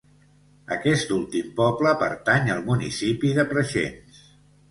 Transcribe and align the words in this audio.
Aquest 0.75 1.11
últim 1.17 1.51
poble 1.59 1.91
pertany 2.03 2.49
al 2.55 2.63
municipi 2.71 3.31
de 3.41 3.45
Preixens. 3.53 4.25